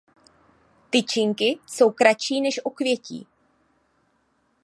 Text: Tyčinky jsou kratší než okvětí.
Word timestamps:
Tyčinky 0.89 1.59
jsou 1.67 1.89
kratší 1.91 2.41
než 2.41 2.59
okvětí. 2.65 3.27